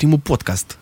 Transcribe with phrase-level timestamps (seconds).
[0.00, 0.78] Bun, primul podcast.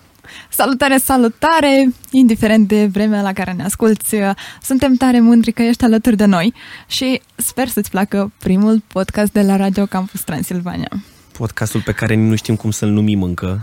[0.49, 1.93] Salutare, salutare!
[2.11, 4.17] Indiferent de vremea la care ne asculti,
[4.63, 6.55] suntem tare mândri că ești alături de noi
[6.87, 10.89] și sper să-ți placă primul podcast de la Radio Campus Transilvania.
[11.33, 13.61] Podcastul pe care nu știm cum să-l numim încă.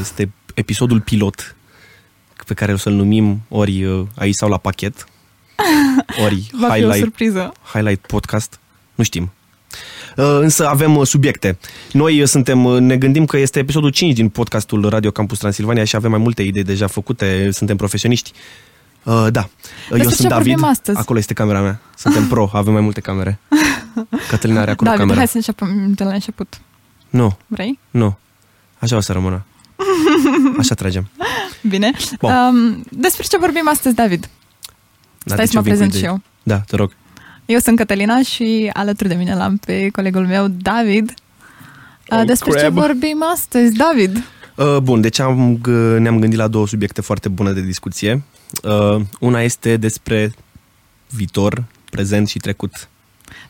[0.00, 1.56] Este episodul pilot
[2.46, 5.06] pe care o să-l numim ori uh, aici sau la pachet,
[6.24, 7.52] ori Va fi o highlight, surpriză.
[7.72, 8.58] highlight podcast.
[8.94, 9.32] Nu știm.
[10.16, 11.58] Uh, Însă avem uh, subiecte.
[11.92, 15.84] Noi uh, suntem, uh, ne gândim că este episodul 5 din podcastul Radio Campus Transilvania
[15.84, 18.32] și avem mai multe idei deja făcute, suntem profesioniști.
[19.02, 19.48] Uh, da.
[19.90, 20.46] Uh, Eu ce sunt David.
[20.46, 20.98] vorbim astăzi?
[20.98, 21.80] Acolo este camera mea.
[21.96, 23.38] Suntem pro, avem mai multe camere.
[24.28, 25.16] Cătălina are acolo David, camera.
[25.18, 26.60] hai să începem de la început.
[27.10, 27.78] Nu, Vrei?
[27.90, 28.16] nu.
[28.78, 29.44] Așa o să rămână.
[30.58, 31.10] Așa tragem.
[31.68, 31.90] Bine.
[32.20, 32.30] Bun.
[32.32, 34.28] Um, despre ce vorbim astăzi, David?
[35.24, 36.08] Da, Stai de să mă ce vin cu prezent și idei?
[36.10, 36.20] eu.
[36.42, 36.92] Da, te rog.
[37.46, 41.14] Eu sunt Cătălina și alături de mine l-am pe colegul meu, David.
[42.08, 42.72] Oh, Uh, despre ce crab.
[42.72, 44.24] vorbim astăzi, David?
[44.54, 48.22] Uh, bun, deci am, g- ne-am gândit la două subiecte foarte bune de discuție.
[48.62, 50.34] Uh, una este despre
[51.10, 52.88] viitor, prezent și trecut.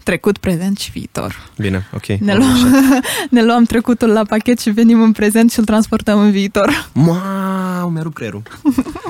[0.03, 1.51] Trecut, prezent și viitor.
[1.59, 2.07] Bine, ok.
[2.07, 2.39] Ne Așa.
[2.39, 6.91] luăm, ne luăm trecutul la pachet și venim în prezent și îl transportăm în viitor.
[6.93, 8.43] Mau, mi-a rupt creierul.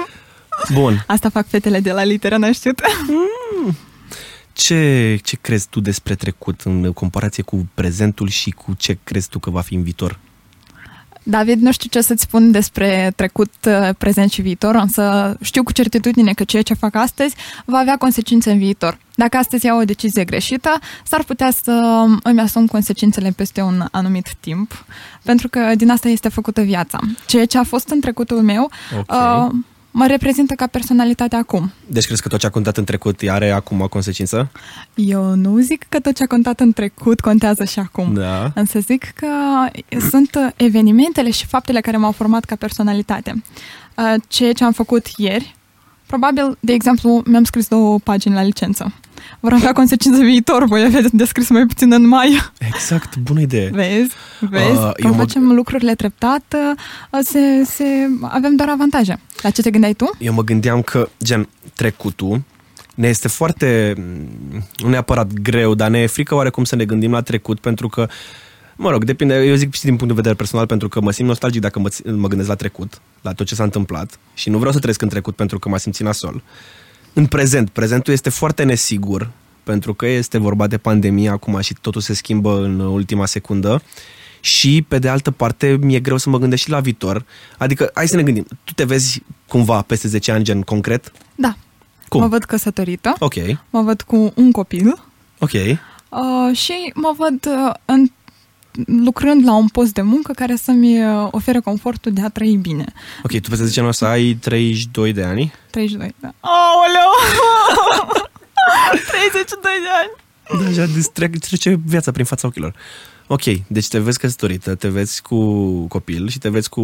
[0.74, 2.80] Bun, Asta fac fetele de la literă, n știut?
[4.55, 9.38] Ce, ce crezi tu despre trecut în comparație cu prezentul și cu ce crezi tu
[9.38, 10.19] că va fi în viitor?
[11.27, 15.72] David, nu știu ce să-ți spun despre trecut, uh, prezent și viitor, însă știu cu
[15.72, 18.98] certitudine că ceea ce fac astăzi va avea consecințe în viitor.
[19.14, 24.34] Dacă astăzi iau o decizie greșită, s-ar putea să îmi asum consecințele peste un anumit
[24.41, 24.84] timp,
[25.22, 26.98] pentru că din asta este făcută viața.
[27.27, 29.11] Ceea ce a fost în trecutul meu Ok.
[29.11, 29.55] uh,
[29.97, 31.73] mă reprezintă ca personalitate acum.
[31.87, 34.51] Deci crezi că tot ce a contat în trecut are acum o consecință?
[34.95, 38.14] Eu nu zic că tot ce a contat în trecut contează și acum.
[38.14, 38.51] Da.
[38.55, 39.27] Însă zic că
[40.11, 43.42] sunt uh, evenimentele și faptele care m-au format ca personalitate.
[43.96, 45.57] Uh, Ceea ce am făcut ieri,
[46.07, 48.92] probabil, de exemplu, mi-am scris două pagini la licență.
[49.40, 52.40] Vor avea consecințe viitor, voi avea de scris mai puțin în mai.
[52.58, 53.70] Exact, bună idee.
[53.73, 54.11] Vezi?
[54.40, 54.70] Vezi?
[54.70, 56.55] Uh, Uh, eu Când mă- facem lucrurile treptat,
[57.11, 57.85] uh, se, se,
[58.23, 59.20] avem doar avantaje.
[59.42, 60.11] La ce te gândeai tu?
[60.18, 62.42] Eu mă gândeam că, gen, trecutul
[62.95, 67.11] ne este foarte, m, nu neapărat greu, dar ne e frică oarecum să ne gândim
[67.11, 68.08] la trecut, pentru că,
[68.77, 71.29] mă rog, depinde, eu zic și din punct de vedere personal, pentru că mă simt
[71.29, 74.56] nostalgic dacă mă, ț- mă gândesc la trecut, la tot ce s-a întâmplat și nu
[74.58, 76.42] vreau să trăiesc în trecut pentru că m-a simțit nasol.
[77.14, 79.30] În prezent, prezentul este foarte nesigur,
[79.63, 83.83] pentru că este vorba de pandemie acum și totul se schimbă în ultima secundă.
[84.41, 87.24] Și, pe de altă parte, mi-e greu să mă gândesc și la viitor.
[87.58, 88.47] Adică, hai să ne gândim.
[88.64, 91.13] Tu te vezi cumva peste 10 ani, gen concret?
[91.35, 91.57] Da.
[92.08, 92.20] Cum?
[92.20, 93.35] Mă văd căsătorită, Ok,
[93.70, 95.05] mă văd cu un copil
[95.39, 95.53] ok.
[95.53, 98.11] Uh, și mă văd uh, în,
[98.86, 102.92] lucrând la un post de muncă care să-mi uh, ofere confortul de a trăi bine.
[103.23, 105.52] Ok, tu peste 10 ani o să ai 32 de ani?
[105.70, 106.33] 32, da.
[106.40, 107.11] Aoleu!
[109.11, 110.67] 32 de ani!
[110.67, 112.74] Deja îți trec- trece viața prin fața ochilor.
[113.27, 115.39] Ok, deci te vezi căsătorită, te vezi cu
[115.86, 116.80] copil și te vezi cu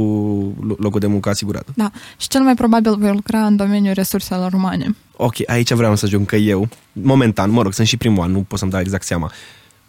[0.60, 1.68] lo- locul de muncă asigurat.
[1.74, 4.96] Da, și cel mai probabil voi lucra în domeniul resurselor umane.
[5.16, 8.40] Ok, aici vreau să ajung că eu, momentan, mă rog, sunt și primul an, nu
[8.42, 9.32] pot să-mi dau exact seama.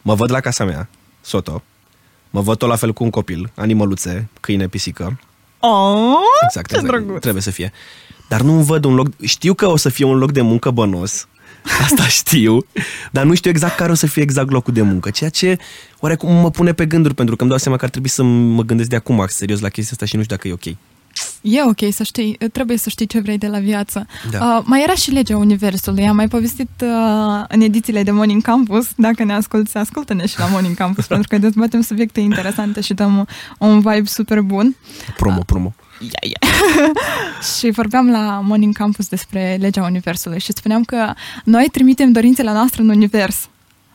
[0.01, 0.89] Mă văd la casa mea,
[1.22, 1.63] soto,
[2.31, 5.19] mă văd tot la fel cu un copil, animăluțe, câine, pisică,
[5.64, 6.94] Oh, Exact, ce exact.
[6.94, 7.22] drăguț!
[7.22, 7.72] Trebuie să fie.
[8.30, 9.08] Dar nu văd un loc...
[9.22, 11.28] Știu că o să fie un loc de muncă bănos.
[11.84, 12.66] Asta știu.
[13.12, 15.09] Dar nu știu exact care o să fie exact locul de muncă.
[15.09, 15.58] Ceea ce
[16.00, 18.63] oarecum mă pune pe gânduri, pentru că îmi dau seama că ar trebui să mă
[18.63, 20.78] gândesc de acum serios la chestia asta și nu știu dacă e ok.
[21.41, 24.07] E ok să știi, trebuie să știi ce vrei de la viață.
[24.31, 24.55] Da.
[24.57, 28.89] Uh, mai era și legea Universului, am mai povestit uh, în edițiile de Morning Campus,
[28.95, 33.27] dacă ne asculti, ascultă-ne și la Morning Campus, pentru că dezbatem subiecte interesante și dăm
[33.57, 34.75] un vibe super bun.
[35.18, 35.74] Promo, promo.
[36.00, 36.50] Ia, ia.
[37.57, 41.13] și vorbeam la Morning Campus despre legea Universului și spuneam că
[41.44, 43.50] noi trimitem dorințele noastre în Univers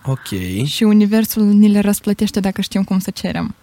[0.04, 0.40] Ok.
[0.64, 3.54] și Universul ni le răsplătește dacă știm cum să cerem.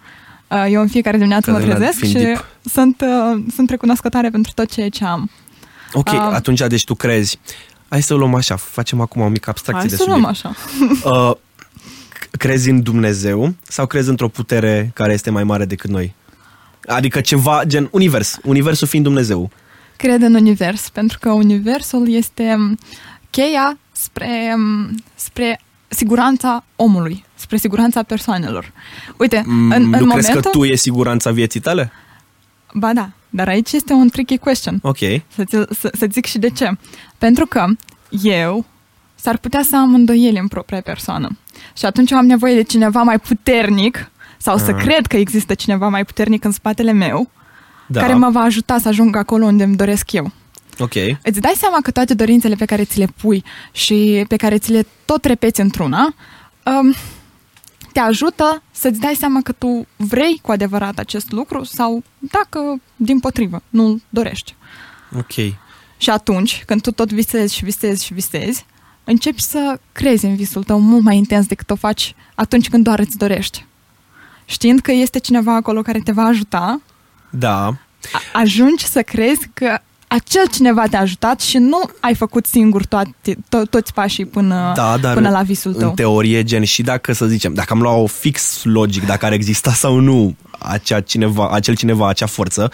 [0.48, 2.44] Uh, Eu în fiecare dimineață mă Cătălina, trezesc fiind și deep.
[2.64, 5.30] sunt, uh, sunt recunoscătoare pentru tot ceea ce am.
[5.92, 7.38] Ok, Um, atunci deci tu crezi.
[7.88, 10.46] Hai să o luăm așa, facem acum o mică abstracție Hai de să luăm subiect.
[10.46, 11.10] așa.
[11.30, 11.34] Uh,
[12.30, 16.14] crezi în Dumnezeu sau crezi într-o putere care este mai mare decât noi?
[16.86, 19.50] Adică ceva, gen univers, universul fiind Dumnezeu.
[19.96, 22.78] Cred în univers, pentru că universul este um,
[23.30, 25.60] cheia spre, um, spre
[25.94, 28.72] siguranța omului, spre siguranța persoanelor.
[29.18, 30.40] Uite, Mm, în, nu în crezi momentul...
[30.40, 31.92] că tu e siguranța vieții tale?
[32.74, 34.78] Ba da, dar aici este un tricky question.
[34.82, 34.98] Ok.
[34.98, 35.44] Să,
[35.78, 36.70] să, să zic și de ce.
[37.18, 37.64] Pentru că
[38.22, 38.64] eu
[39.14, 41.36] s-ar putea să am îndoieli în propria persoană.
[41.76, 44.82] Și atunci eu am nevoie de cineva mai puternic sau să Ah.
[44.82, 47.30] cred că există cineva mai puternic în spatele meu
[47.86, 48.00] Da.
[48.00, 50.30] care mă va ajuta să ajung acolo unde îmi doresc eu.
[50.78, 50.94] Ok.
[51.22, 54.70] Îți dai seama că toate dorințele pe care ți le pui și pe care ți
[54.70, 56.14] le tot repeți într-una,
[56.64, 56.94] um,
[57.92, 62.60] te ajută să-ți dai seama că tu vrei cu adevărat acest lucru sau dacă,
[62.96, 64.54] din potrivă, nu dorești.
[65.16, 65.32] Ok.
[65.96, 68.66] Și atunci, când tu tot visezi și visezi și visezi,
[69.04, 72.98] începi să crezi în visul tău mult mai intens decât o faci atunci când doar
[72.98, 73.64] îți dorești.
[74.44, 76.80] Știind că este cineva acolo care te va ajuta,
[77.30, 77.66] Da.
[77.66, 77.76] a-
[78.32, 79.78] ajungi să crezi că
[80.14, 84.96] acel cineva te-a ajutat și nu ai făcut singur toate, to- toți pașii până, Da,
[84.96, 85.88] dar până la visul tău.
[85.88, 89.32] în teorie, gen, și dacă, să zicem, dacă am luat o fix logic, dacă ar
[89.32, 92.70] exista sau nu acea cineva, acel cineva, acea forță,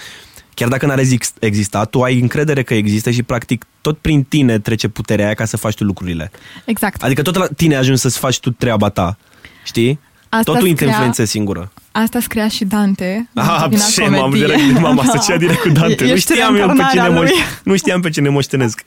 [0.54, 4.58] chiar dacă n-ar exist- exista, tu ai încredere că există și practic tot prin tine
[4.58, 6.30] trece puterea aia ca să faci tu lucrurile.
[6.64, 7.02] Exact.
[7.02, 9.16] Adică tot la tine ajungi să-ți faci tu treaba ta,
[9.64, 9.98] știi?
[10.28, 11.72] Asta Tot tu te scria- influențezi singură.
[11.92, 13.28] Asta scria și Dante.
[13.32, 14.46] în Ah, Divina ce m-am, Comedie.
[14.46, 16.04] direct, m-am asociat direct cu Dante.
[16.04, 17.28] Nu Ești știam eu pe reîncarnarea cine, lui.
[17.30, 18.84] moș- nu știam pe cine moștenesc.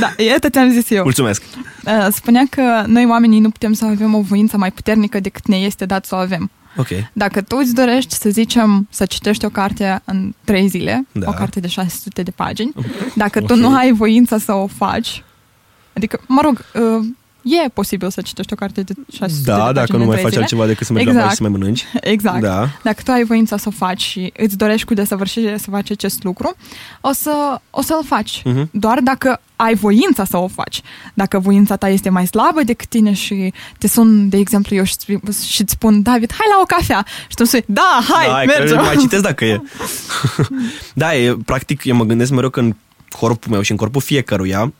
[0.00, 1.02] Da, iată ți-am zis eu.
[1.02, 1.42] Mulțumesc.
[1.84, 5.56] Uh, Spunea că noi oamenii nu putem să avem o voință mai puternică decât ne
[5.56, 6.50] este dat să o avem.
[6.76, 6.86] Ok.
[7.12, 11.28] Dacă tu îți dorești, să zicem, să citești o carte în trei zile, Da.
[11.28, 12.72] o carte de 600 de pagini,
[13.14, 13.58] dacă tu Ok.
[13.58, 15.22] nu ai voința să o faci,
[15.96, 17.06] adică, mă rog, uh,
[17.42, 20.10] e posibil să citești o carte de 600 de Da, pagini dacă nu în mai
[20.10, 20.42] trei faci zile.
[20.42, 21.26] altceva decât să mergi la Exact.
[21.26, 21.84] baie și să mai mănânci.
[22.14, 22.40] Exact.
[22.40, 22.68] Da.
[22.82, 26.22] Dacă tu ai voința să o faci și îți dorești cu desăvârșire să faci acest
[26.22, 26.56] lucru,
[27.00, 28.42] o, să, o să-l faci.
[28.44, 28.68] Mhm.
[28.72, 30.80] Doar dacă ai voința să o faci.
[31.14, 34.94] Dacă voința ta este mai slabă decât tine și te sun, de exemplu, eu și
[35.48, 37.06] și îți spun, David, hai la o cafea.
[37.28, 38.76] Și tu spui, da, hai, da, mergem.
[38.76, 39.60] Că mai citesc dacă e.
[40.94, 42.74] da, e, practic, eu mă gândesc mereu că în
[43.18, 44.72] corpul meu și în corpul fiecăruia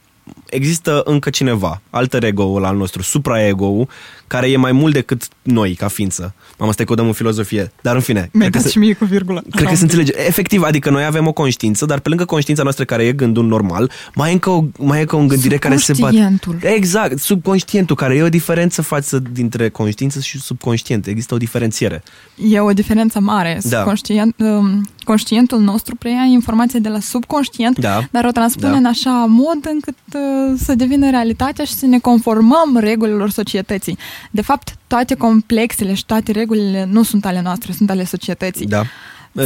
[0.47, 3.89] există încă cineva, alter ego-ul al nostru, supra-ego-ul,
[4.27, 6.35] care e mai mult decât noi, ca ființă.
[6.59, 7.73] Mamă, stai că o dăm în filozofie.
[7.83, 9.43] Dar în fine, Mi-ai cred că, dat se, și mie cu virgulă.
[9.51, 10.13] cred că se înțelege.
[10.27, 13.91] Efectiv, adică noi avem o conștiință, dar pe lângă conștiința noastră care e gândul normal,
[14.15, 16.17] mai e încă o, mai e încă o gândire care se bate.
[16.17, 16.59] Subconștientul.
[16.75, 21.07] Exact, subconștientul, care e o diferență față dintre conștiință și subconștient.
[21.07, 22.03] Există o diferențiere.
[22.51, 23.59] E o diferență mare.
[23.63, 23.77] Da.
[23.77, 28.01] Subconștient, um, conștientul nostru preia informație de la subconștient, Da.
[28.11, 28.77] dar o transpune Da.
[28.77, 33.99] în așa mod încât uh, să devină realitatea și să ne conformăm regulilor societății.
[34.31, 38.67] De fapt, toate complexele și toate regulile nu sunt ale noastre, sunt ale societății.
[38.67, 38.83] Da.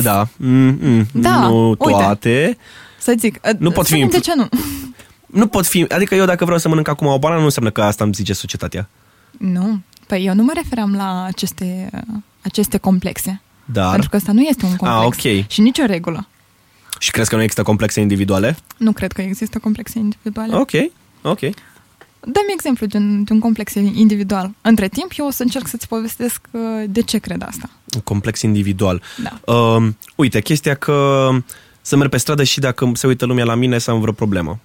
[0.03, 0.29] Da.
[0.37, 1.85] Mm, mm, Da, Nu uite.
[1.91, 2.56] toate.
[3.00, 4.49] Să zic, uh, Nu pot fi spune-mi de influ- ce nu?
[5.41, 5.85] Nu pot fi...
[5.88, 8.32] Adică eu dacă vreau să mănânc acum o banană, nu înseamnă că asta îmi zice
[8.32, 8.88] societatea.
[9.38, 9.81] Nu.
[10.06, 12.00] Păi eu nu mă referam la aceste, uh,
[12.43, 13.41] aceste complexe.
[13.72, 13.90] Dar...
[13.90, 15.24] Pentru că ăsta nu este un complex.
[15.24, 15.50] Ah, ok.
[15.50, 16.28] Și nicio regulă.
[16.98, 18.56] Și crezi că nu există complexe individuale?
[18.76, 20.54] Nu cred că există complexe individuale.
[20.54, 20.70] Ok.
[21.22, 21.40] Ok.
[22.20, 24.50] Dă-mi exemplu de un, de un complex individual.
[24.60, 27.70] Între timp, eu o să încerc să-ți povestesc uh, de ce cred asta.
[27.94, 29.02] Un complex individual.
[29.22, 29.52] Da.
[29.52, 31.28] Uh, uite, chestia că
[31.80, 34.58] să merg pe stradă și dacă se uită lumea la mine să am vreo problemă.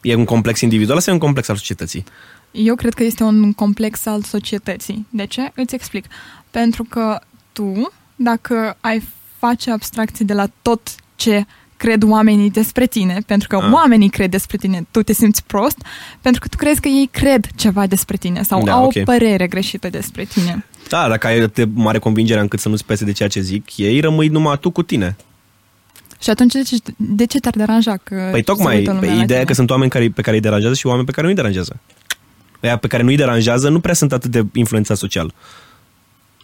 [0.00, 2.04] E un complex individual sau e un complex al societății?
[2.50, 5.06] Eu cred că este un complex al societății.
[5.10, 5.52] De ce?
[5.54, 6.04] Îți explic.
[6.50, 7.20] Pentru că
[7.56, 9.02] tu, dacă ai
[9.38, 10.80] face abstracție de la tot
[11.14, 11.44] ce
[11.76, 13.72] cred oamenii despre tine, pentru că Ah.
[13.72, 15.78] oamenii cred despre tine, tu te simți prost,
[16.20, 18.92] pentru că tu crezi că ei cred ceva despre tine sau Da, au ok.
[18.96, 20.64] o părere greșită despre tine.
[20.88, 24.00] Da, dacă ai de mare convingere încât să nu-ți pese de ceea ce zic ei,
[24.00, 25.16] rămâi numai tu cu tine.
[26.20, 29.14] Și atunci de ce, de ce te-ar deranja că Păi se tocmai, uită lumea pe
[29.14, 29.44] la ideea tine?
[29.44, 31.76] că sunt oameni care, pe care îi deranjează și oameni pe care nu îi deranjează.
[32.62, 35.34] Aia pe care nu îi deranjează nu prea sunt atât de influențați social.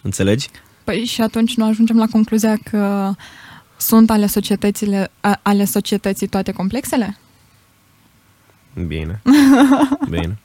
[0.02, 0.48] Înțelegi?
[0.84, 3.12] Păi și atunci nu ajungem la concluzia că
[3.76, 7.16] sunt ale, societățile, a- ale societății toate complexele?
[8.86, 9.22] Bine.
[10.10, 10.38] Bine.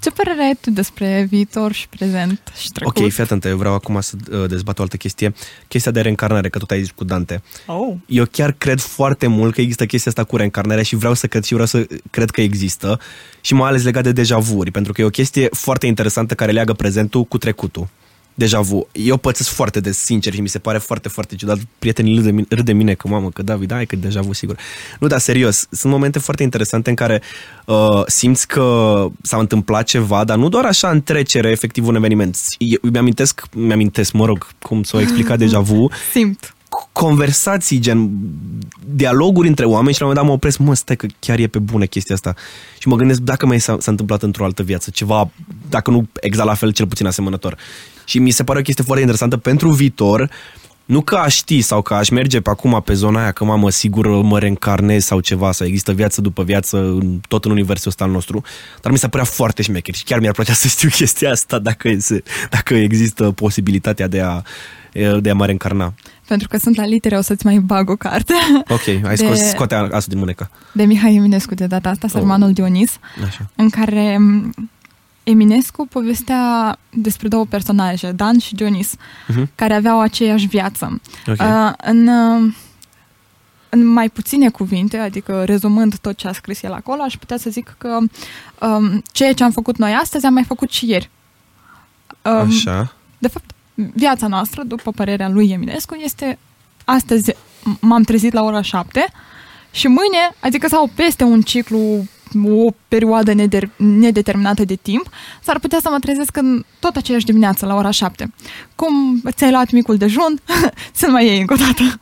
[0.00, 2.98] Ce părere ai tu despre viitor și prezent și trecut?
[2.98, 5.34] Ok, fii atentă, eu vreau acum să uh, dezbat o altă chestie.
[5.68, 7.42] Chestia de reîncarnare, că tot ai zis cu Dante.
[7.66, 7.94] Oh.
[8.06, 11.44] Eu chiar cred foarte mult că există chestia asta cu reîncarnarea și vreau să cred
[11.44, 13.00] și vreau să cred că există
[13.40, 16.52] și mai ales legat de deja vu pentru că e o chestie foarte interesantă care
[16.52, 17.88] leagă prezentul cu trecutul.
[18.34, 18.88] Deja vu.
[18.92, 21.58] Eu pățesc foarte des, sincer, și mi se pare foarte, foarte ciudat.
[21.78, 24.32] Prietenii râd de mine, râd de mine că, mamă, că David, hai că deja vu,
[24.32, 24.56] sigur.
[25.00, 27.22] Nu, dar serios, sunt momente foarte interesante în care
[27.64, 32.36] uh, simți că s-a întâmplat ceva, dar nu doar așa în trecere, efectiv, un eveniment.
[32.58, 36.54] Eu mi-amintesc, mi-amintesc, mă rog, cum s-o explicat deja vu, Simt.
[36.92, 38.10] conversații, gen
[38.94, 41.46] dialoguri între oameni și la un moment dat mă opresc, mă, stai că chiar e
[41.46, 42.34] pe bună chestia asta.
[42.78, 45.30] Și mă gândesc dacă mai s-a, s-a întâmplat într-o altă viață, ceva,
[45.68, 47.56] dacă nu exact la fel, cel puțin asemănător.
[48.04, 50.30] Și mi se pare o chestie foarte interesantă pentru viitor,
[50.84, 53.70] nu că aș ști sau că aș merge pe acum pe zona aia, că mamă,
[53.70, 58.04] sigur mă reîncarnez sau ceva, sau există viață după viață în, tot în universul ăsta
[58.04, 58.42] al nostru,
[58.82, 61.94] dar mi se părea foarte șmecher și chiar mi-ar plăcea să știu chestia asta dacă,
[61.98, 64.42] se, dacă există posibilitatea de a,
[65.20, 65.94] de a mă reîncarna.
[66.26, 68.34] pentru că sunt la litere, o să-ți mai bag o carte.
[68.68, 69.44] Ok, ai scos, de...
[69.44, 70.50] scoate asul din mânecă.
[70.72, 72.54] De Mihai Eminescu de data asta, Sărmanul oh.
[72.54, 73.50] Dionis, Așa.
[73.56, 74.18] în care
[75.22, 79.46] Eminescu povestea despre două personaje, Dan și Dionis, uh-huh.
[79.54, 81.00] care aveau aceeași viață.
[81.26, 81.48] Okay.
[81.50, 82.54] Uh, în, uh,
[83.68, 87.50] în mai puține cuvinte, adică rezumând tot ce a scris el acolo, aș putea să
[87.50, 87.98] zic că
[88.66, 91.10] um, ceea ce am făcut noi astăzi am mai făcut și ieri.
[92.22, 92.94] Um, Așa.
[93.18, 96.38] De fapt, viața noastră, după părerea lui Eminescu, este
[96.84, 97.34] astăzi
[97.80, 99.12] m-am trezit la ora 7
[99.70, 102.06] și mâine, adică sau peste un ciclu
[102.44, 105.08] o perioadă neder- nedeterminată de timp,
[105.42, 108.32] s-ar putea să mă trezesc în tot aceeași dimineață, la ora 7.
[108.74, 110.40] Cum ți-ai luat micul dejun,
[110.92, 112.00] să mai iei încă o dată.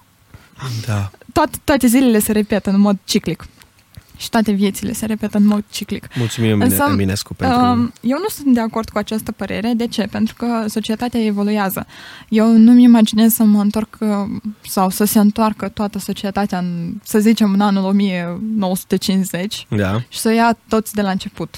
[0.86, 1.10] Da.
[1.32, 3.46] Toate, toate zilele se repetă în mod ciclic
[4.20, 6.06] și toate viețile se repetă în mod ciclic.
[6.14, 7.58] Mulțumim, Însă, Eminescu, pentru...
[7.60, 9.72] Uh, eu nu sunt de acord cu această părere.
[9.76, 10.02] De ce?
[10.10, 11.86] Pentru că societatea evoluează.
[12.28, 14.08] Eu nu-mi imaginez să mă întorc uh,
[14.60, 20.00] sau să se întoarcă toată societatea, în, să zicem, în anul 1950 da.
[20.08, 21.56] și să ia toți de la început.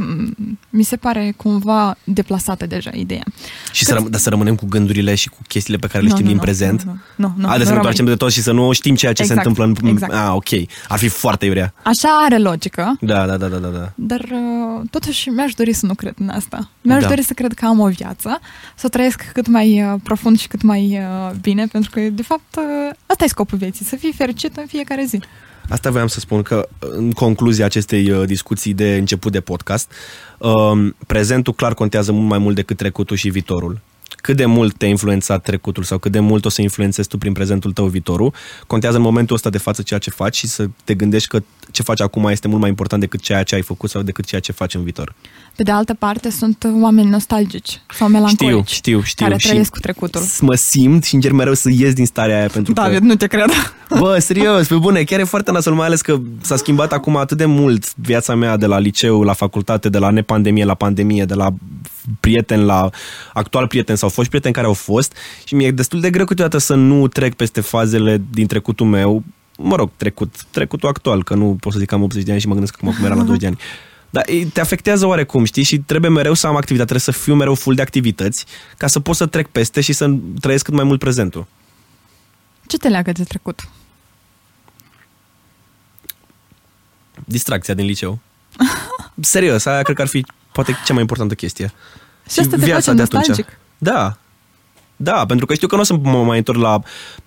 [0.00, 3.24] Mm, mi se pare cumva deplasată deja ideea.
[3.72, 3.94] Și Cât...
[3.94, 6.24] să, răm- dar să rămânem cu gândurile și cu chestiile pe care le no, știm
[6.24, 6.82] no, din no, prezent?
[6.82, 7.46] Nu, nu, nu.
[7.46, 9.82] Haideți să ne întoarcem de tot și să nu știm ceea ce exact, se întâmplă
[9.82, 9.88] în...
[9.88, 10.12] Exact.
[10.12, 10.48] Ah, ok.
[10.88, 11.74] Ar fi foarte iurea.
[11.82, 12.96] Așa are logică.
[13.00, 13.68] Da, da, da, da, da.
[13.68, 13.92] da.
[13.94, 16.70] Dar uh, totuși mi-aș dori să nu cred în asta.
[16.80, 17.08] Mi-aș da.
[17.08, 18.40] dori să cred că am o viață,
[18.74, 22.56] să trăiesc cât mai uh, profund și cât mai uh, bine, pentru că, de fapt,
[22.56, 25.20] uh, asta e scopul vieții, să fii fericit în fiecare zi.
[25.68, 29.92] Asta voiam să spun că, în concluzia acestei uh, discuții de început de podcast,
[30.38, 33.80] um, prezentul clar contează mult mai mult decât trecutul și viitorul
[34.20, 37.32] cât de mult te-a influențat trecutul sau cât de mult o să influențezi tu prin
[37.32, 38.34] prezentul tău viitorul,
[38.66, 41.82] contează în momentul ăsta de față ceea ce faci și să te gândești că ce
[41.82, 44.52] faci acum este mult mai important decât ceea ce ai făcut sau decât ceea ce
[44.52, 45.14] faci în viitor.
[45.56, 49.70] Pe de altă parte, sunt oameni nostalgici sau melancolici știu, știu, știu, care și trăiesc
[49.70, 50.22] cu trecutul.
[50.40, 53.04] Mă simt și încerc mereu să ies din starea aia pentru David, că...
[53.04, 53.50] nu te cred.
[53.98, 57.36] Bă, serios, pe bune, chiar e foarte nasol, mai ales că s-a schimbat acum atât
[57.36, 61.34] de mult viața mea de la liceu, la facultate, de la nepandemie la pandemie, de
[61.34, 61.54] la
[62.20, 62.90] prieten la
[63.32, 66.74] actual prieten sau foști prieteni care au fost și mi-e destul de greu câteodată să
[66.74, 69.22] nu trec peste fazele din trecutul meu,
[69.56, 72.40] mă rog, trecut, trecutul actual, că nu pot să zic că am 80 de ani
[72.40, 73.58] și mă gândesc acum cum era la 20 de ani.
[74.10, 75.62] Dar te afectează oarecum, știi?
[75.62, 78.46] Și trebuie mereu să am activitate, trebuie să fiu mereu full de activități
[78.76, 81.46] ca să pot să trec peste și să trăiesc cât mai mult prezentul.
[82.66, 83.68] Ce te leagă de trecut?
[87.24, 88.18] Distracția din liceu.
[89.20, 91.72] Serios, aia cred că ar fi poate cea mai importantă chestie.
[92.28, 93.44] Și, asta te face de atunci.
[93.78, 94.16] Da.
[94.96, 96.80] Da, pentru că știu că nu o să mă mai întorc la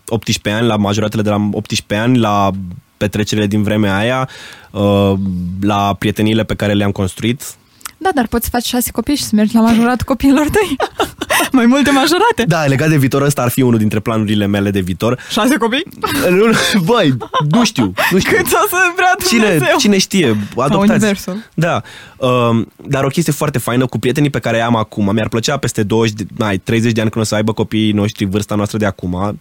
[0.07, 2.51] 18 ani, la majoratele de la 18 ani, la
[2.97, 4.29] petrecerile din vremea aia,
[4.71, 5.13] uh,
[5.61, 7.55] la prieteniile pe care le-am construit.
[8.03, 10.75] Da, dar poți face șase copii și să mergi la majorat copiilor tăi.
[11.51, 12.43] mai multe majorate.
[12.47, 15.19] Da, legat de viitor, ăsta ar fi unul dintre planurile mele de viitor.
[15.29, 15.83] Șase copii?
[16.85, 17.13] Băi,
[17.49, 17.93] nu știu.
[18.11, 18.37] Nu știu.
[18.37, 19.57] Cât o să vrea Dumnezeu?
[19.57, 20.91] Cine, cine știe, adoptați.
[20.91, 21.43] universul.
[21.53, 21.81] Da,
[22.17, 25.13] uh, dar o chestie foarte faină cu prietenii pe care am acum.
[25.13, 28.25] Mi-ar plăcea peste 20, de, ai, 30 de ani când o să aibă copiii noștri
[28.25, 29.39] vârsta noastră de acum,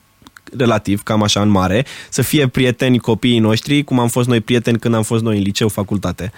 [0.57, 4.79] relativ, cam așa în mare, să fie prieteni copiii noștri, cum am fost noi prieteni
[4.79, 6.33] când am fost noi în liceu, facultate.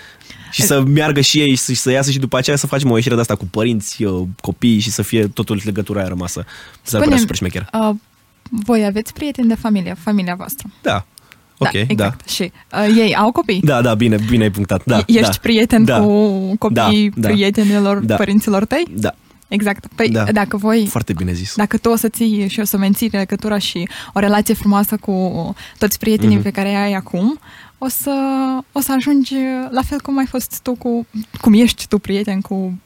[0.51, 3.15] Și să meargă și ei și să iasă și după aceea să facem o ieșire
[3.15, 4.05] de asta cu părinți,
[4.41, 6.45] copii și să fie totul legătura aia rămasă.
[6.83, 7.69] Să părea super șmecher.
[7.73, 7.95] Uh,
[8.51, 10.71] voi aveți prieteni de familie, familia voastră.
[10.83, 11.07] Da.
[11.59, 11.79] Ok, da.
[11.79, 11.97] Exact.
[11.97, 12.33] da.
[12.33, 13.61] Și uh, ei au copii?
[13.65, 14.85] Da, da, bine, bine ai punctat.
[14.85, 18.85] Da, Ești da, prieten da, cu copiii da, prietenilor da, părinților tăi?
[18.91, 19.15] Da.
[19.53, 19.87] Exact.
[19.95, 20.25] Păi da.
[20.25, 20.87] dacă voi...
[20.91, 21.55] Foarte bine zis.
[21.57, 25.55] Dacă tu o să ții și o să menții legătura și o relație frumoasă cu
[25.79, 26.43] toți prietenii mm-hmm.
[26.43, 27.39] pe care ai acum,
[27.79, 28.15] o să,
[28.73, 29.35] o să ajungi
[29.71, 31.07] la fel cum ai fost tu cu...
[31.41, 32.79] cum ești tu prieten cu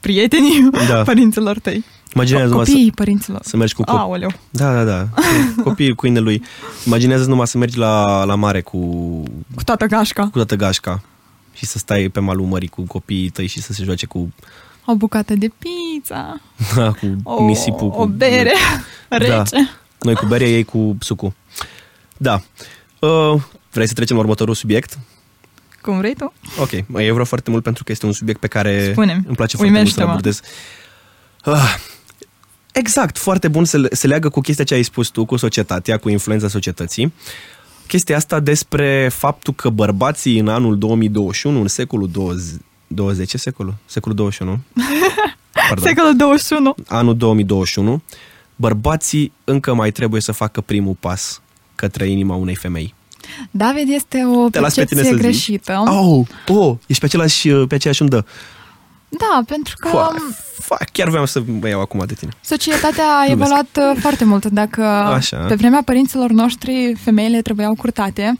[0.00, 1.02] prietenii da.
[1.12, 1.84] părinților tăi.
[2.14, 3.40] Imaginează copiii să, părinților.
[3.42, 4.00] Să mergi cu copii.
[4.00, 4.30] Aoleu.
[4.50, 5.08] Da, da, da.
[5.62, 6.42] Copiii câinelui.
[6.86, 8.78] Imaginează numai să mergi la, la mare cu...
[9.54, 10.22] Cu toată gașca.
[10.22, 11.02] Cu toată gașca.
[11.52, 14.32] Și să stai pe malul mării cu copiii tăi și să se joace cu...
[14.84, 15.50] O bucată de
[15.98, 16.40] pizza.
[16.74, 17.90] Da, cu o, nisipul.
[17.90, 18.00] Cu...
[18.00, 18.52] O bere
[19.08, 19.16] da.
[19.16, 19.30] rece.
[19.30, 19.68] Da.
[20.00, 21.32] Noi cu bere, ei cu sucul.
[22.16, 22.42] Da.
[22.98, 23.40] Uh,
[23.70, 24.98] vrei să trecem la următorul subiect?
[25.82, 26.32] Cum vrei tu.
[26.60, 26.72] Ok.
[26.72, 29.22] Eu vreau foarte mult pentru că este un subiect pe care Spune-mi.
[29.26, 30.40] îmi place foarte mult să abordez.
[31.42, 31.74] Ah,
[32.72, 36.08] exact, foarte bun se, se leagă cu chestia ce ai spus tu, cu societatea, cu
[36.08, 37.12] influența societății.
[37.86, 43.74] Chestia asta despre faptul că bărbații în anul 2021, în secolul 20, 20 secolul?
[43.86, 44.58] Secolul 21.
[45.68, 45.86] Pardon.
[45.86, 46.74] Secolul 21.
[46.88, 48.02] Anul 2021,
[48.56, 51.40] bărbații încă mai trebuie să facă primul pas
[51.74, 52.94] către inima unei femei.
[53.50, 55.82] David este o Te percepție greșită.
[55.86, 58.26] Oh, oh, ești pe, același, pe aceeași undă.
[59.08, 60.14] Da, pentru că Fa,
[60.58, 62.30] fa, chiar vreau să mă iau acum de tine.
[62.40, 63.30] societatea a Glumesc.
[63.50, 64.44] evoluat uh, foarte mult.
[64.44, 65.36] Dacă Așa.
[65.36, 68.38] pe vremea părinților noștri femeile trebuiau curtate,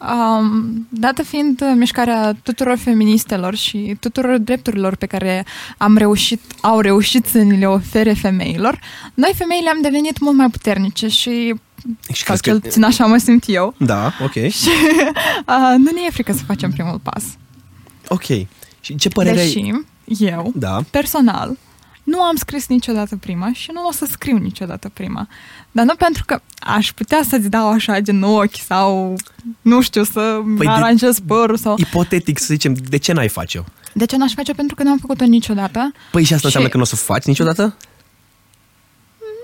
[0.00, 6.80] um, dată fiind uh, mișcarea tuturor feministelor și tuturor drepturilor pe care am reușit, au
[6.80, 8.78] reușit să ni le ofere femeilor,
[9.14, 11.54] noi femeile am devenit mult mai puternice și,
[12.12, 12.66] Și sau crezi cel că...
[12.66, 14.34] puțin așa mă simt eu, Da, ok.
[14.44, 14.52] uh,
[15.76, 17.24] nu ne e frică să facem primul pas.
[18.08, 18.26] Ok.
[18.80, 19.46] Și ce părere ai?
[19.46, 20.80] Deși eu, Da.
[20.90, 21.56] personal,
[22.10, 25.28] nu am scris niciodată prima și nu o să scriu niciodată prima.
[25.70, 29.16] Dar nu pentru că aș putea să-ți dau așa din ochi sau,
[29.62, 31.74] nu știu, să Păi păi de- aranjez părul sau...
[31.78, 33.62] Ipotetic să zicem, de ce n-ai face-o?
[33.92, 34.52] De ce n-aș face?
[34.52, 35.92] Pentru că nu am făcut-o niciodată.
[36.10, 37.76] Păi și asta Și- înseamnă că nu o să faci niciodată?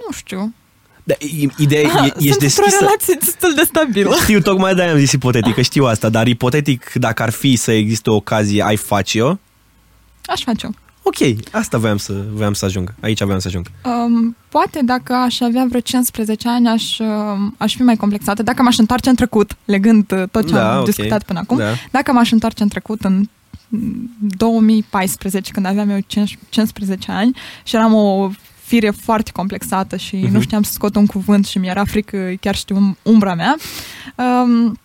[0.07, 0.55] Nu știu.
[1.05, 2.77] Da, i- ideea e, Sunt ești într-o deschisă.
[2.81, 4.15] relație destul de stabilă.
[4.23, 7.73] Știu, tocmai de-aia am zis ipotetic, că știu asta, dar ipotetic, dacă ar fi să
[7.73, 9.37] existe o ocazie, ai face-o?
[10.27, 10.69] Aș face-o.
[11.07, 11.17] Ok,
[11.53, 12.95] asta voiam să, voiam să ajung.
[13.01, 13.67] Aici voiam să ajung.
[13.85, 17.07] Um, poate dacă aș avea vreo 15 ani, aș, uh,
[17.57, 18.43] aș fi mai complexată.
[18.43, 20.85] Dacă m-aș întoarce în trecut, legând uh, tot ce Da, am ok.
[20.85, 21.73] discutat până acum, Da.
[21.91, 23.29] Dacă m-aș întoarce în trecut, în
[24.37, 25.99] 2014, când aveam eu
[26.49, 28.31] 15 ani și eram o
[28.63, 30.33] fire foarte complexată și Mhm.
[30.33, 33.57] nu știam să scot un cuvânt și mi-era frică, chiar știu, um- umbra mea,
[34.17, 34.79] um,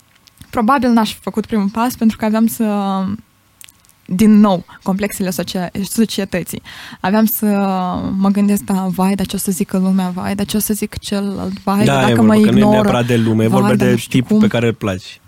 [0.50, 2.64] probabil n-aș fi făcut primul pas pentru că aveam să
[4.12, 6.62] din nou, complexele socia- societății.
[7.00, 7.46] Aveam să
[8.18, 10.74] mă gândesc, da, vai, dar ce o să zică lumea, vai, dar ce o să
[10.74, 12.72] zic celălalt, vai, da, dacă e mă vorba, că nu e ignoră.
[12.82, 14.48] neapărat de lume, e Vai, vorba dar de nu știu tipul cum.
[14.48, 15.22] pe care îl placi.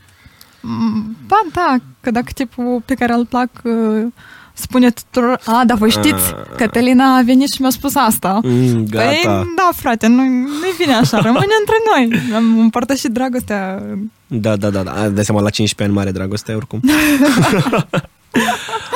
[0.62, 4.06] Mm, Ba da, că dacă tipul pe care îl plac uh,
[4.54, 6.56] spune tuturor, a, dar voi știți, Ah.
[6.58, 8.40] Cătălina a venit și mi-a spus asta.
[8.44, 9.06] Mm, gata.
[9.06, 9.22] Păi,
[9.56, 12.22] da, frate, nu, nu-i bine așa, rămâne între noi.
[12.36, 13.84] Am împărtășit dragostea.
[14.28, 15.10] Da, da, da, da.
[15.10, 16.82] Dai seama, la 15 ani mare dragoste, oricum.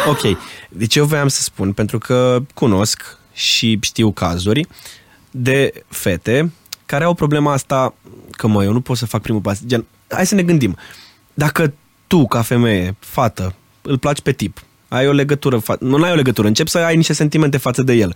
[0.08, 0.38] ok.
[0.70, 4.68] Deci eu voiam să spun, pentru că cunosc și știu cazuri
[5.32, 6.52] de fete
[6.86, 7.94] care au problema asta
[8.32, 9.60] că, mă, eu nu pot să fac primul pas.
[9.66, 10.78] Gen, hai să ne gândim.
[11.34, 11.74] Dacă
[12.08, 16.16] tu, ca femeie, fată, îl placi pe tip, ai o legătură, fa- nu ai o
[16.16, 18.16] legătură, începi să ai niște sentimente față de el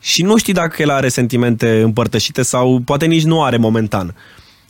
[0.00, 4.14] și nu știi dacă el are sentimente împărtășite sau poate nici nu are momentan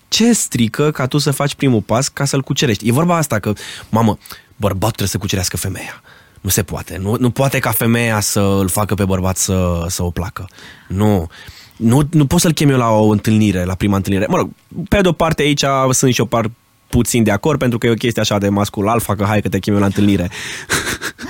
[0.08, 2.88] ce strică ca tu să faci primul pas ca să-l cucerești?
[2.88, 3.52] E vorba asta că,
[3.88, 4.18] mamă,
[4.56, 6.02] bărbatul trebuie să cucerească femeia.
[6.44, 6.98] Nu se poate.
[7.02, 10.48] Nu, nu poate ca femeia să îl facă pe bărbat să, să o placă.
[10.88, 11.28] Nu.
[11.76, 14.26] Nu, nu pot să-l chem eu la o întâlnire, la prima întâlnire.
[14.28, 14.50] Mă rog,
[14.88, 16.50] pe de o parte aici sunt și eu par
[16.86, 19.48] puțin de acord pentru că e o chestie așa de mascul alfa, că hai că
[19.48, 20.30] te chem eu la întâlnire.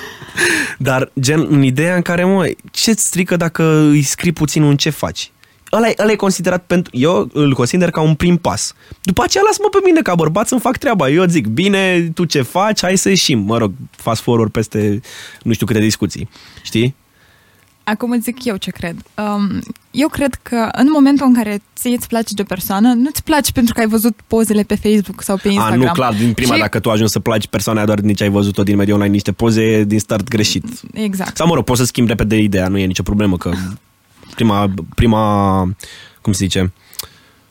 [0.79, 4.91] Dar gen în ideea în care, mă, ce-ți strică dacă îi scrii puțin un ce
[4.91, 5.31] faci?
[5.77, 6.97] Ăla, e- ăla e considerat pentru...
[6.97, 8.75] Eu îl consider ca un prim pas.
[9.03, 11.09] După aceea lasă-mă pe mine ca bărbat să-mi fac treaba.
[11.09, 13.39] Eu zic, bine, tu ce faci, hai să ieșim.
[13.39, 15.01] Mă rog, fast forward peste
[15.43, 16.29] nu știu câte discuții.
[16.63, 16.95] Știi?
[17.85, 18.97] Acum îți zic eu ce cred.
[19.15, 23.23] Um, eu cred că în momentul în care ție îți place de o persoană, nu-ți
[23.23, 25.83] place pentru că ai văzut pozele pe Facebook sau pe Instagram.
[25.83, 28.15] A, nu, clar, din prima, Și- dacă tu ajungi să placi persoana aia doar din
[28.15, 30.65] ce ai văzut-o din mediul online, niște poze din start greșit.
[30.93, 31.37] Exact.
[31.37, 33.53] Sau, mă rog, poți să schimbi repede ideea, nu e nicio problemă, că
[34.35, 35.61] prima, prima
[36.23, 36.73] cum se zice,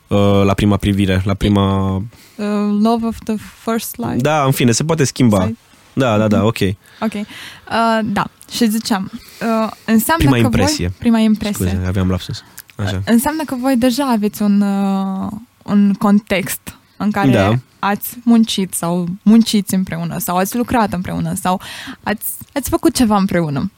[0.08, 1.96] uh, la prima privire, la prima...
[1.96, 2.46] Uh,
[2.82, 4.22] love of the first light.
[4.22, 5.44] Da, în fine, se poate schimba.
[5.44, 5.58] Sight.
[5.94, 6.58] Da, da, da, ok.
[7.00, 7.14] Ok.
[7.14, 8.28] Uh, da.
[8.52, 10.88] Și ziceam, uh, înseamnă Prima că impresie.
[10.88, 10.96] voi...
[11.00, 11.68] Prima impresie.
[11.68, 12.44] Scuze, aveam lapsus.
[12.76, 13.02] Așa.
[13.06, 15.32] Înseamnă că voi deja aveți un, uh,
[15.64, 17.54] un context în care Da.
[17.80, 21.62] ați muncit sau munciți împreună sau ați lucrat împreună sau
[22.04, 23.72] ați, ați făcut ceva împreună.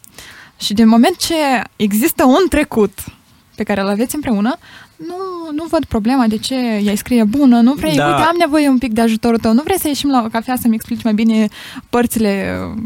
[0.57, 1.33] Și din moment ce
[1.75, 2.99] există un trecut
[3.55, 4.55] pe care îl aveți împreună,
[4.95, 5.15] nu,
[5.55, 8.05] nu văd problema de ce ea scrie bună, nu vrei, Da.
[8.07, 10.55] uite, am nevoie un pic de ajutorul tău, nu vrei să ieșim la o cafea
[10.61, 11.47] să-mi explici mai bine
[11.89, 12.81] părțile uh,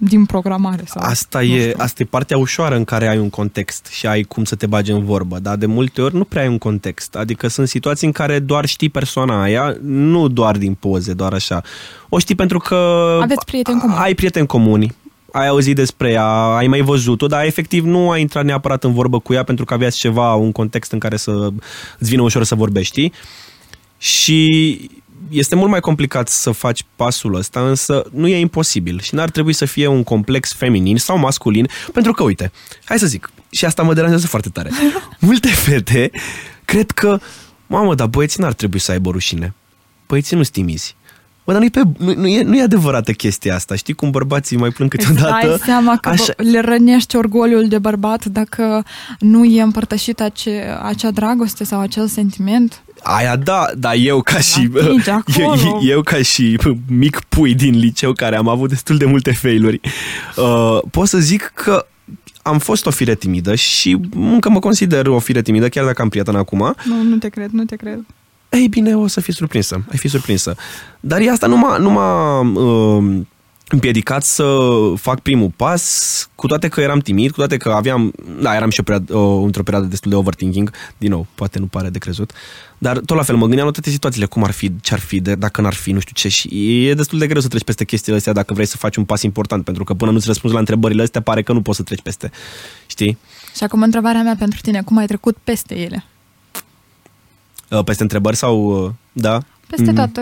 [0.00, 1.74] din programare sau Asta nu e, știu.
[1.76, 4.90] asta e partea ușoară în care ai un context și ai cum să te bagi
[4.90, 7.14] în vorbă, dar de multe ori nu prea ai un context.
[7.14, 11.62] Adică sunt situații în care doar știi persoana aia, nu doar din poze, doar așa.
[12.08, 12.74] O știi pentru că
[13.22, 13.98] Aveți prieteni comuni.
[14.00, 14.94] ai prieteni comuni,
[15.32, 19.18] ai auzit despre ea, ai mai văzut-o, dar efectiv nu ai intrat neapărat în vorbă
[19.18, 21.48] cu ea pentru că aveați ceva, un context în care să
[21.98, 23.12] îți vină ușor să vorbești, știi?
[23.98, 24.90] Și
[25.28, 29.52] este mult mai complicat să faci pasul ăsta, însă nu e imposibil și n-ar trebui
[29.52, 32.52] să fie un complex feminin sau masculin, pentru că, uite,
[32.84, 34.70] hai să zic, și asta mă deranjează foarte tare.
[35.20, 36.10] Multe fete
[36.64, 37.20] cred că,
[37.66, 39.54] mamă, dar băieții n-ar trebui să aibă rușine.
[40.06, 40.96] Băieții nu sunt timizi.
[41.48, 43.74] Bă, dar nu-i, pe, nu, nu, e, nu e adevărată chestia asta.
[43.74, 45.46] Știi cum bărbații mai plâng Îți câteodată?
[45.46, 46.50] dai seama că Așa- Așa...
[46.50, 48.84] le rănești orgoliul de bărbat dacă
[49.18, 52.82] nu e împărtășit ace, acea dragoste sau acel sentiment?
[53.02, 55.08] Aia da, dar eu ca și Atingi
[55.40, 55.80] eu, acolo.
[55.82, 56.58] eu ca și
[56.88, 59.80] mic pui din liceu care am avut destul de multe failuri,
[60.36, 61.86] uh, pot să zic că
[62.42, 66.08] am fost o fire timidă și încă mă consider o fire timidă, chiar dacă am
[66.08, 66.74] prieten acum.
[66.84, 68.04] Nu, nu te cred, nu te cred.
[68.50, 70.54] Ei bine, o să fii surprinsă, ai fi surprinsă.
[71.00, 73.20] Dar e asta nu m-a, nu m-a uh,
[73.68, 74.58] împiedicat să
[74.96, 78.80] fac primul pas, cu toate că eram timid, cu toate că aveam, da, eram și
[78.80, 82.32] o perioadă, o, într-o perioadă destul de overthinking, din nou, poate nu pare de crezut,
[82.78, 85.20] dar tot la fel, mă gândeam la toate situațiile, cum ar fi, ce ar fi,
[85.20, 87.84] de, dacă n-ar fi, nu știu ce, și e destul de greu să treci peste
[87.84, 90.60] chestiile astea dacă vrei să faci un pas important, pentru că până nu-ți răspunzi la
[90.60, 92.30] întrebările astea, pare că nu poți să treci peste,
[92.86, 93.18] știi?
[93.56, 96.04] Și acum întrebarea mea pentru tine, cum ai trecut peste ele?
[97.70, 99.42] Uh, Peste întrebări sau, uh, da?
[99.66, 99.94] Peste Mm.
[99.94, 100.20] toată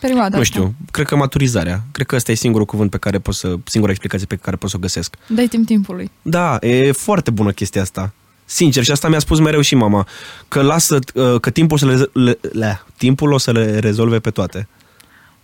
[0.00, 0.44] perioada Nu asta.
[0.44, 1.82] știu, cred că maturizarea.
[1.92, 4.70] Cred că ăsta e singurul cuvânt pe care pot să, singura explicație pe care pot
[4.70, 5.16] să o găsesc.
[5.28, 6.10] Dai timp timpului.
[6.22, 8.12] Da, e foarte bună chestia asta.
[8.44, 10.06] Sincer, și asta mi-a spus mereu și mama,
[10.48, 14.30] că lasă, uh, că timpul, să le, le, le, timpul o să le rezolve pe
[14.30, 14.68] toate.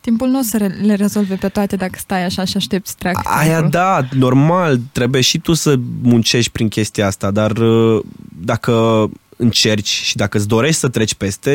[0.01, 2.97] Timpul nu o să re- le rezolve pe toate dacă stai așa și aștepți să
[2.99, 3.71] treacă Aia timpul.
[3.71, 8.03] da, normal, trebuie și tu să muncești prin chestia asta, dar uh,
[8.43, 9.09] dacă
[9.43, 11.51] încerci și dacă îți dorești să treci peste,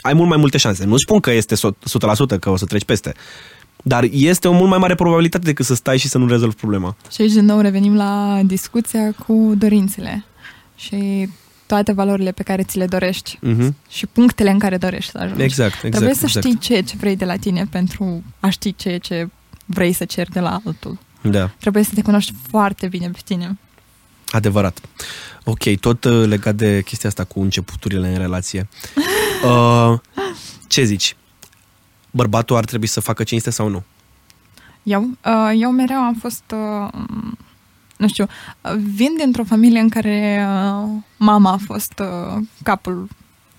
[0.00, 0.84] ai mult mai multe șanse.
[0.84, 3.14] Nu spun că este 100% că o să treci peste,
[3.82, 6.96] dar este o mult mai mare probabilitate decât să stai și să nu rezolvi problema.
[7.10, 10.24] Și aici din nou revenim la discuția cu dorințele
[10.76, 11.28] și
[11.66, 13.76] toate valorile pe care ți le dorești Mhm.
[13.90, 15.42] și punctele în care dorești să ajungi.
[15.42, 15.90] Exact, exact.
[15.94, 16.46] Trebuie să exact.
[16.46, 19.28] știi ceea ce vrei de la tine pentru a ști ceea ce
[19.66, 20.98] vrei să ceri de la altul.
[21.22, 21.50] Da.
[21.60, 23.58] Trebuie să te cunoști foarte bine pe tine.
[24.32, 24.80] Adevărat.
[25.44, 28.68] Ok, tot uh, legat de chestia asta cu începuturile în relație.
[29.44, 29.98] Uh,
[30.68, 31.16] ce zici?
[32.10, 33.82] Bărbatul ar trebui să facă cinste sau nu?
[34.82, 37.00] Eu, uh, eu mereu am fost, uh,
[37.96, 38.26] nu știu,
[38.60, 43.08] uh, vin dintr-o familie în care uh, mama a fost uh, capul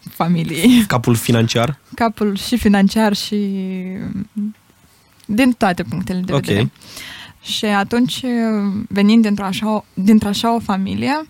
[0.10, 1.78] familiei, Capul financiar?
[1.96, 3.36] capul și financiar și
[4.34, 4.56] mm,
[5.26, 6.46] din toate punctele de Ok.
[6.46, 6.72] vedere.
[7.44, 11.28] Și atunci, uh, venind dintr-o așa, dintr așa o familie,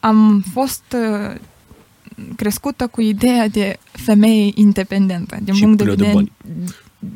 [0.00, 1.34] am fost uh,
[2.36, 5.36] crescută cu ideea de femeie independentă.
[5.42, 6.32] Din Și punct de pleu de vedere...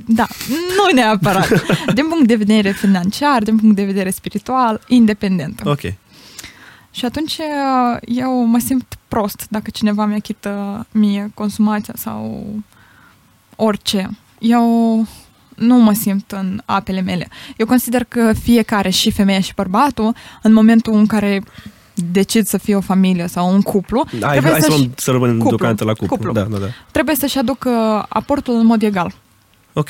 [0.07, 1.49] Da, nu neapărat.
[1.95, 5.69] din punct de vedere financiar, din punct de vedere spiritual, independentă.
[5.69, 5.81] Ok.
[6.91, 12.47] Și atunci uh, eu mă simt prost dacă cineva mi achită mie consumația sau
[13.57, 14.11] orice.
[14.39, 15.07] Eu
[15.57, 17.29] nu mă simt în apele mele.
[17.57, 21.43] Eu consider că fiecare, și femeia și bărbatul, în momentul în care
[22.13, 25.11] decid să fie o familie sau un cuplu, Hai, trebuie, hai să, să-și, luăm, să
[25.11, 25.49] rămânem Cuplu.
[25.57, 26.17] deocamdată la cuplu.
[26.17, 26.33] Cuplu.
[26.33, 26.67] Da, da, da.
[26.91, 27.71] trebuie să-și aducă
[28.09, 29.15] aportul în mod egal.
[29.73, 29.89] Ok.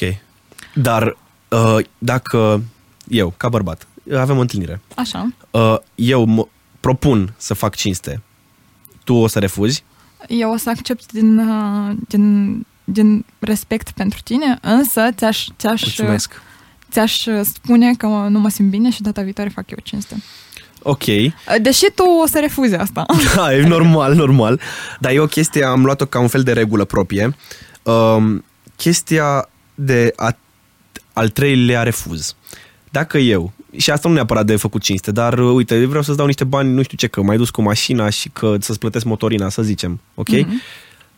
[0.75, 1.17] Dar
[1.49, 2.63] uh, dacă
[3.09, 5.29] eu, ca bărbat, avem o întâlnire, Așa.
[5.51, 6.47] uh, eu mă
[6.81, 8.23] propun să fac cinste,
[9.05, 9.85] tu o să refuzi?
[10.29, 16.43] Eu o să accept din, uh, din, din respect pentru tine, însă ți-aș, ți-aș, Mulțumesc.
[16.91, 20.23] ți-aș spune că nu mă simt bine și data viitoare fac eu cinste.
[20.83, 21.05] Ok.
[21.63, 23.07] Deși tu o să refuzi asta.
[23.37, 24.61] Da, e normal, normal.
[25.01, 27.37] Dar e o chestie, am luat-o ca un fel de regulă proprie.
[27.83, 28.45] Um,
[28.77, 30.37] chestia de a,
[31.13, 32.37] al treilea refuz.
[32.91, 36.27] Dacă eu, și asta nu neapărat de făcut cinste, dar uh, uite, vreau să-ți dau
[36.27, 39.49] niște bani, nu știu ce, că mai dus cu mașina și că să-ți plătesc motorina,
[39.49, 40.29] să zicem, ok?
[40.29, 40.61] Mhm.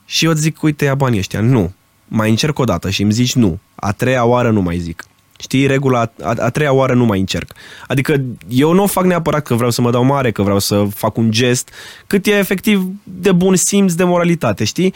[0.07, 1.41] Și eu îți zic, uite, ia banii ăștia.
[1.41, 1.73] Nu.
[2.09, 3.59] Mai încerc o dată și îmi zici nu.
[3.75, 5.05] A treia oară nu mai zic.
[5.39, 7.53] Știi, regula, a, a treia oară nu mai încerc.
[7.87, 10.87] Adică eu nu o fac neapărat că vreau să mă dau mare, că vreau să
[10.95, 11.71] fac un gest,
[12.07, 14.95] cât e efectiv de bun simț, de moralitate, știi?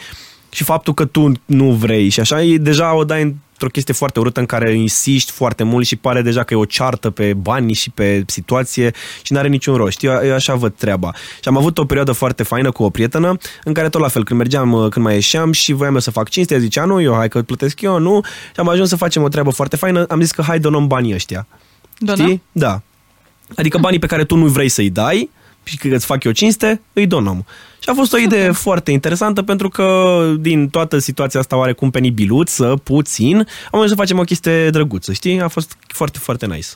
[0.49, 4.19] Și faptul că tu nu vrei și așa, e, deja o dai într-o chestie foarte
[4.19, 7.73] urâtă în care insiști foarte mult și pare deja că e o ceartă pe bani
[7.73, 9.91] și pe situație și n-are niciun rost.
[9.91, 11.13] Știi, eu, eu așa văd treaba.
[11.13, 14.23] Și am avut o perioadă foarte faină cu o prietenă în care tot la fel,
[14.23, 17.01] când mergeam, uh, când mai ieșeam și voiam eu să fac cinste, ea zicea nu,
[17.01, 18.21] eu hai că plătesc eu, nu.
[18.23, 21.13] Și am ajuns să facem o treabă foarte faină, am zis că hai donăm banii
[21.13, 21.47] ăștia.
[21.97, 22.23] Dona?
[22.23, 22.41] Știi?
[22.51, 22.81] Da.
[23.55, 25.29] Adică banii pe care tu nu vrei să-i dai
[25.63, 27.45] și că îți fac eu cinste, îi donăm.
[27.79, 32.79] Și a fost o idee foarte interesantă pentru că din toată situația asta oarecum penibiluță,
[32.83, 35.41] puțin, am ajuns să facem o chestie drăguță, știi?
[35.41, 36.67] A fost foarte, foarte nice.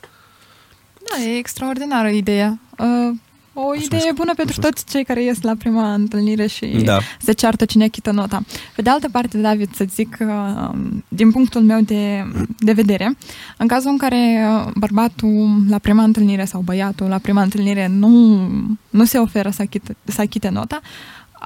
[1.09, 2.59] Da, e extraordinară ideea.
[2.77, 3.15] Uh,
[3.57, 6.99] o idee bună pentru toți cei care ies la prima întâlnire și Da.
[7.21, 8.41] se ceartă cine achită nota.
[8.75, 10.69] Pe de altă parte, David, să zic, uh,
[11.07, 12.25] din punctul meu de,
[12.59, 13.17] de vedere,
[13.57, 18.47] în cazul în care uh, bărbatul la prima întâlnire sau băiatul la prima întâlnire nu,
[18.89, 20.81] nu se oferă să achite, să achite nota,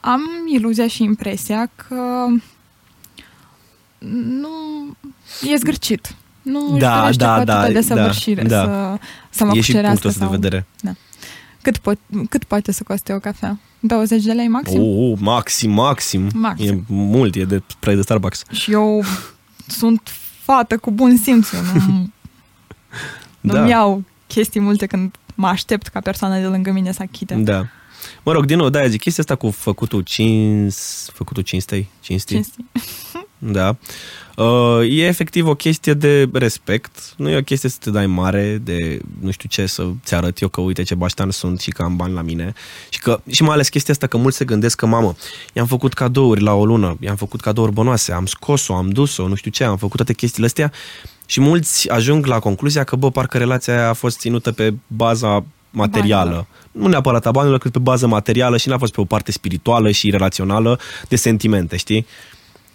[0.02, 0.22] am
[0.54, 2.26] iluzia și impresia că
[4.40, 4.50] nu
[5.52, 6.16] e zgârcit.
[6.42, 8.64] Nu își Da, dorește da, cu atâta da, desăvârșire da, da.
[8.64, 10.30] să, să mă e și cucerească punctul ăsta sau...
[10.30, 10.66] de vedere.
[11.62, 13.60] Cât, po- cât poate să coste o cafea?
[13.80, 14.82] 20 de lei maxim?
[14.82, 16.76] Oh, maxim, maxim, Maxim.
[16.76, 18.44] E mult, e de preț de Starbucks.
[18.52, 19.04] Și eu
[19.68, 21.52] sunt fată cu bun simț.
[21.52, 22.10] Eu nu,
[23.54, 23.54] Da.
[23.60, 27.36] nu-mi iau chestii multe când mă aștept ca persoana de lângă mine să achite.
[27.36, 27.66] Da.
[28.24, 32.36] Mă rog, din nou, da, zic chestia asta cu făcutul cins, făcutul cinstei, cinstii.
[32.36, 32.66] Cinstii.
[33.40, 33.76] Da.
[34.36, 38.62] Uh, e efectiv o chestie de respect, nu e o chestie să te dai mare,
[38.64, 41.96] de nu știu ce să-ți arăt eu că uite ce baștan sunt și că am
[41.96, 42.54] bani la mine.
[42.90, 45.16] Și, că, și mai ales chestia asta că mulți se gândesc că, mamă,
[45.54, 49.36] i-am făcut cadouri la o lună, i-am făcut cadouri bănoase, am scos-o, am dus-o, nu
[49.36, 50.72] știu ce, am făcut toate chestiile astea
[51.26, 55.46] și mulți ajung la concluzia că, bă, parcă relația aia a fost ținută pe baza
[55.70, 56.24] materială.
[56.24, 56.46] Banilor.
[56.72, 59.92] Nu neapărat a banilor, cât pe bază materială și n-a fost pe o parte spirituală
[59.92, 62.06] și relațională de sentimente, știi?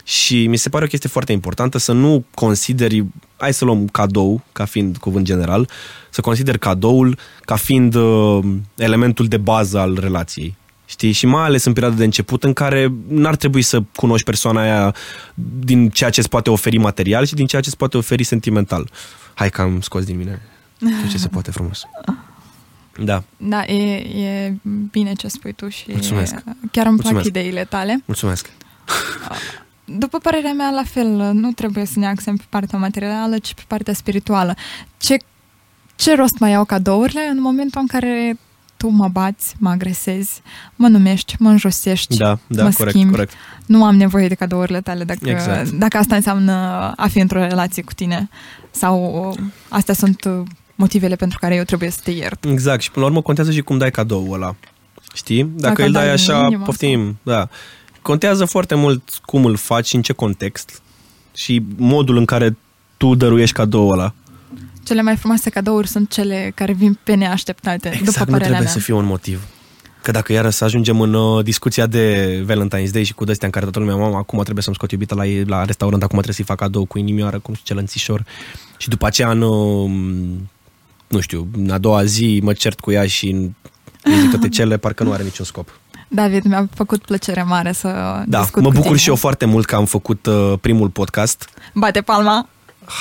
[0.05, 3.05] Și mi se pare o chestie foarte importantă să nu consideri,
[3.37, 5.69] hai să luăm cadou ca fiind cuvânt general,
[6.11, 8.39] să consideri cadoul ca fiind uh,
[8.77, 10.57] elementul de bază al relației.
[10.87, 11.13] Știi?
[11.13, 14.95] Și mai ales în perioada de început în care n-ar trebui să cunoști persoana aia
[15.59, 18.91] din ceea ce îți poate oferi material și din ceea ce îți poate oferi sentimental.
[19.35, 20.43] Hai că am scos din mine
[20.79, 21.83] tot ce se poate frumos.
[23.05, 23.93] Da, Da, e,
[24.25, 24.55] e
[24.91, 26.35] bine ce spui tu și Mulțumesc.
[26.71, 27.27] chiar îmi plac Mulțumesc.
[27.27, 28.03] ideile tale.
[28.05, 28.51] mulțumesc.
[29.85, 33.63] După părerea mea, la fel, nu trebuie să ne axăm pe partea materială, ci pe
[33.67, 34.55] partea spirituală.
[34.99, 35.17] Ce,
[35.97, 38.39] ce rost mai au cadourile în momentul în care
[38.77, 40.43] tu mă bați, mă agresezi,
[40.77, 43.11] mă numești, mă înjosești, Da, da, mă corect, schimbi.
[43.15, 43.33] corect.
[43.67, 45.71] Nu am nevoie de cadourile tale dacă, Exact.
[45.71, 46.53] dacă asta înseamnă
[46.97, 48.29] a fi într-o relație cu tine
[48.71, 50.43] sau uh, astea sunt uh,
[50.75, 52.45] motivele pentru care eu trebuie să te iert.
[52.45, 54.55] Exact, și până la urmă contează și cum dai cadoul ăla.
[55.15, 55.43] Știi?
[55.45, 57.49] Dacă, Dacă îl îl dai dai așa, în inimă poftim, da.
[58.05, 60.83] Contează foarte mult cum îl faci și în ce context
[61.35, 62.57] și modul în care
[62.97, 64.15] tu dăruiești cadoul ăla.
[64.85, 68.65] Cele mai frumoase cadouri sunt cele care vin pe neașteptate, Exact, după nu părerea trebuie
[68.65, 68.73] mea.
[68.73, 69.47] să fie un motiv.
[70.03, 73.51] Că dacă iară să ajungem în uh, discuția de Valentine's Day și cu de în
[73.51, 76.35] care toată lumea, mama, acum trebuie să-mi scot iubita la, ei, la restaurant, acum trebuie
[76.35, 78.25] să-i fac cadou cu inimioară, cum știu, celănțișor.
[78.77, 79.91] Și după aceea, în, uh,
[81.09, 83.29] nu știu, în a doua zi mă cert cu ea și
[84.03, 85.79] îi zic toate cele, parcă nu are niciun scop.
[86.15, 87.89] David, mi-a făcut plăcere mare să
[88.27, 88.99] Da, discut mă cu bucur tine.
[88.99, 91.49] și eu foarte mult că am făcut uh, primul podcast.
[91.75, 92.49] Bate palma!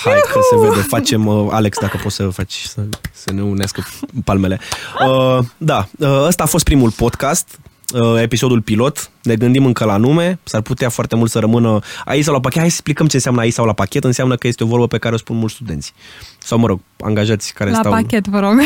[0.04, 2.82] Hai că se vede, facem, uh, Alex, dacă poți să faci, să,
[3.13, 3.84] să ne unească
[4.23, 4.60] palmele.
[5.08, 7.60] Uh, da, uh, ăsta a fost primul podcast,
[7.93, 9.10] uh, episodul pilot.
[9.23, 12.60] Ne gândim încă la nume, s-ar putea foarte mult să rămână aici sau la pachet.
[12.60, 14.04] Hai să explicăm ce înseamnă aici sau la pachet.
[14.04, 15.93] Înseamnă că este o vorbă pe care o spun mulți studenți.
[16.43, 17.91] Sau, mă rog, angajați care La stau...
[17.91, 18.53] pachet, vă rog.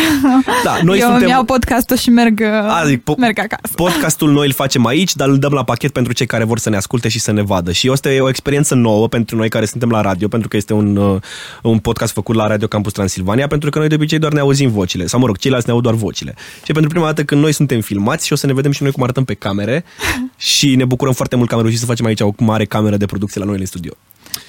[0.64, 1.22] Da, noi eu suntem...
[1.22, 3.74] îmi iau podcastul și merg, Adic, po- merg acasă.
[3.76, 6.70] Podcastul noi îl facem aici, dar îl dăm la pachet pentru cei care vor să
[6.70, 7.72] ne asculte și să ne vadă.
[7.72, 10.74] Și asta e o experiență nouă pentru noi care suntem la radio, pentru că este
[10.74, 11.22] un, uh,
[11.64, 14.70] un podcast făcut la Radio Campus Transilvania, pentru că noi de obicei doar ne auzim
[14.70, 16.36] vocile, sau mă rog, ceilalți ne aud doar vocile.
[16.64, 18.92] Și pentru prima dată când noi suntem filmați și o să ne vedem și noi
[18.92, 19.84] cum arătăm pe camere
[20.38, 23.06] și ne bucurăm foarte mult că am reușit să facem aici o mare cameră de
[23.06, 23.92] producție la noi în studio.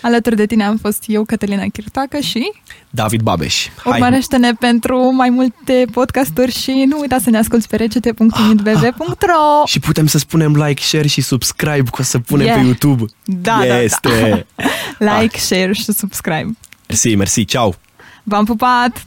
[0.02, 2.52] Alături de tine am fost eu, Cătălina Chirtoacă și
[2.90, 3.66] David Babeș.
[3.76, 3.92] Hai.
[3.92, 10.06] urmărește-ne pentru mai multe podcasturi și nu uita să ne asculti pe recete.unitbv.ro Și putem
[10.06, 12.58] să spunem like, share și subscribe, că o să punem Yeah.
[12.58, 13.04] pe YouTube.
[13.24, 13.80] Da, da, da.
[13.80, 14.46] este.
[15.18, 16.56] Like, share și subscribe.
[16.88, 17.74] Mersi, mersi, ciao.
[18.22, 19.06] V-am pupat!